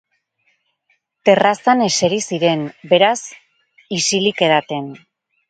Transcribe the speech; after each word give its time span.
Terrazan 1.29 1.83
eseri 1.87 2.19
ziren, 2.31 2.65
beraz, 2.95 3.13
isilik 4.01 4.43
edaten. 4.51 4.91